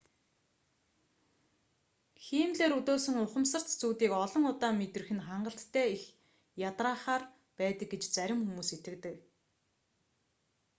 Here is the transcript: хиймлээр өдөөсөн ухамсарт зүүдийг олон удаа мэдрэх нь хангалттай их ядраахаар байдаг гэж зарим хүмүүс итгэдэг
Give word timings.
хиймлээр 2.25 2.71
өдөөсөн 2.79 3.15
ухамсарт 3.25 3.67
зүүдийг 3.79 4.11
олон 4.23 4.43
удаа 4.51 4.71
мэдрэх 4.81 5.09
нь 5.17 5.25
хангалттай 5.27 5.87
их 5.95 6.03
ядраахаар 6.69 7.23
байдаг 7.59 7.87
гэж 7.91 8.03
зарим 8.15 8.39
хүмүүс 8.43 8.69
итгэдэг 8.77 9.15